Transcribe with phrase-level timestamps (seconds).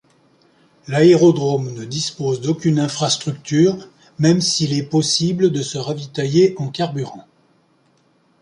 [0.87, 7.27] L'aérodrome ne dispose d'aucune infrastructure, même s'il est possible de se ravitailler en carburant.